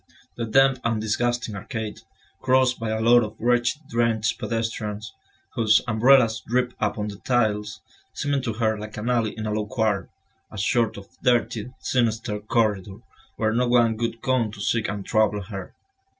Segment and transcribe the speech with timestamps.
[0.35, 1.99] The damp and disgusting arcade,
[2.41, 5.13] crossed by a lot of wretched drenched pedestrians,
[5.53, 9.67] whose umbrellas dripped upon the tiles, seemed to her like an alley in a low
[9.67, 10.09] quarter,
[10.49, 12.97] a sort of dirty, sinister corridor,
[13.35, 15.75] where no one would come to seek and trouble her.